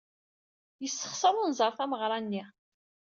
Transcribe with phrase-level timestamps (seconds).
[0.83, 2.43] Yessexṣer unẓar tameɣra-nni.